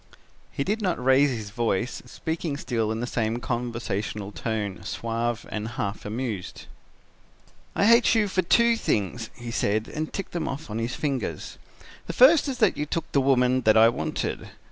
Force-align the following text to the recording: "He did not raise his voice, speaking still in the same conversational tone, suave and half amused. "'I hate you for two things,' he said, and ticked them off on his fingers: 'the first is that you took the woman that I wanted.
"He 0.51 0.63
did 0.63 0.81
not 0.81 0.97
raise 1.03 1.29
his 1.29 1.51
voice, 1.51 2.01
speaking 2.07 2.57
still 2.57 2.91
in 2.91 3.01
the 3.01 3.05
same 3.05 3.39
conversational 3.39 4.31
tone, 4.31 4.81
suave 4.83 5.45
and 5.51 5.67
half 5.67 6.05
amused. 6.05 6.65
"'I 7.75 7.85
hate 7.85 8.15
you 8.15 8.27
for 8.27 8.41
two 8.41 8.75
things,' 8.77 9.29
he 9.35 9.51
said, 9.51 9.87
and 9.87 10.11
ticked 10.11 10.31
them 10.31 10.47
off 10.47 10.71
on 10.71 10.79
his 10.79 10.95
fingers: 10.95 11.59
'the 12.07 12.13
first 12.13 12.47
is 12.47 12.57
that 12.57 12.77
you 12.77 12.87
took 12.87 13.11
the 13.11 13.21
woman 13.21 13.61
that 13.61 13.77
I 13.77 13.89
wanted. 13.89 14.49